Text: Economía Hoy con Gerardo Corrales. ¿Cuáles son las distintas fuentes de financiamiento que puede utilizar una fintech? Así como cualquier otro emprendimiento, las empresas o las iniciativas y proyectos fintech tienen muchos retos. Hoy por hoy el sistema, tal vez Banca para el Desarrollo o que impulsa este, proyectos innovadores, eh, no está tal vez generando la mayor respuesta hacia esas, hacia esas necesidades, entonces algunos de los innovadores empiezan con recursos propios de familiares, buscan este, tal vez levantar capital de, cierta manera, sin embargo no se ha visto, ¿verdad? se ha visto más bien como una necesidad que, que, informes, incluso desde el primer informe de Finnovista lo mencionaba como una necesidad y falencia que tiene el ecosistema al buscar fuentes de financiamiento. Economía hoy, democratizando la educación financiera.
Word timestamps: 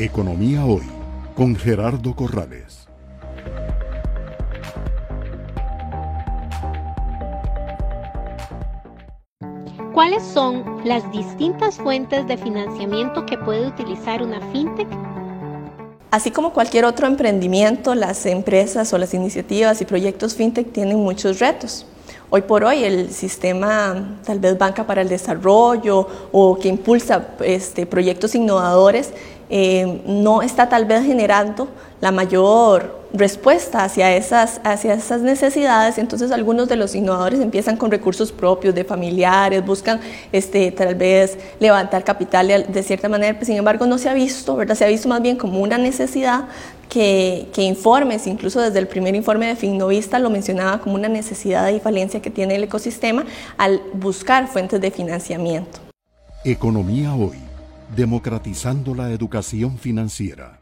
Economía 0.00 0.64
Hoy 0.64 0.84
con 1.34 1.56
Gerardo 1.56 2.14
Corrales. 2.14 2.86
¿Cuáles 9.92 10.22
son 10.22 10.62
las 10.84 11.10
distintas 11.10 11.78
fuentes 11.78 12.28
de 12.28 12.36
financiamiento 12.36 13.26
que 13.26 13.36
puede 13.38 13.66
utilizar 13.66 14.22
una 14.22 14.40
fintech? 14.52 14.86
Así 16.12 16.30
como 16.30 16.52
cualquier 16.52 16.84
otro 16.84 17.08
emprendimiento, 17.08 17.96
las 17.96 18.24
empresas 18.26 18.92
o 18.92 18.98
las 18.98 19.14
iniciativas 19.14 19.80
y 19.80 19.84
proyectos 19.84 20.36
fintech 20.36 20.70
tienen 20.70 20.98
muchos 20.98 21.40
retos. 21.40 21.86
Hoy 22.30 22.42
por 22.42 22.62
hoy 22.62 22.84
el 22.84 23.10
sistema, 23.10 24.18
tal 24.22 24.38
vez 24.38 24.58
Banca 24.58 24.86
para 24.86 25.00
el 25.00 25.08
Desarrollo 25.08 26.06
o 26.30 26.58
que 26.58 26.68
impulsa 26.68 27.28
este, 27.40 27.86
proyectos 27.86 28.34
innovadores, 28.34 29.14
eh, 29.48 30.02
no 30.04 30.42
está 30.42 30.68
tal 30.68 30.84
vez 30.84 31.06
generando 31.06 31.68
la 32.02 32.12
mayor 32.12 32.97
respuesta 33.12 33.84
hacia 33.84 34.14
esas, 34.14 34.60
hacia 34.64 34.94
esas 34.94 35.22
necesidades, 35.22 35.98
entonces 35.98 36.30
algunos 36.30 36.68
de 36.68 36.76
los 36.76 36.94
innovadores 36.94 37.40
empiezan 37.40 37.76
con 37.76 37.90
recursos 37.90 38.32
propios 38.32 38.74
de 38.74 38.84
familiares, 38.84 39.64
buscan 39.64 40.00
este, 40.32 40.70
tal 40.72 40.94
vez 40.94 41.38
levantar 41.58 42.04
capital 42.04 42.66
de, 42.68 42.82
cierta 42.82 43.08
manera, 43.08 43.38
sin 43.44 43.56
embargo 43.56 43.86
no 43.86 43.98
se 43.98 44.08
ha 44.08 44.14
visto, 44.14 44.56
¿verdad? 44.56 44.74
se 44.74 44.84
ha 44.84 44.88
visto 44.88 45.08
más 45.08 45.22
bien 45.22 45.36
como 45.36 45.60
una 45.60 45.78
necesidad 45.78 46.48
que, 46.88 47.48
que, 47.52 47.62
informes, 47.62 48.26
incluso 48.26 48.60
desde 48.60 48.78
el 48.78 48.88
primer 48.88 49.14
informe 49.14 49.46
de 49.46 49.56
Finnovista 49.56 50.18
lo 50.18 50.30
mencionaba 50.30 50.80
como 50.80 50.94
una 50.94 51.08
necesidad 51.08 51.68
y 51.70 51.80
falencia 51.80 52.20
que 52.20 52.30
tiene 52.30 52.56
el 52.56 52.64
ecosistema 52.64 53.24
al 53.56 53.82
buscar 53.94 54.48
fuentes 54.48 54.80
de 54.80 54.90
financiamiento. 54.90 55.80
Economía 56.44 57.14
hoy, 57.14 57.36
democratizando 57.94 58.94
la 58.94 59.10
educación 59.10 59.76
financiera. 59.76 60.58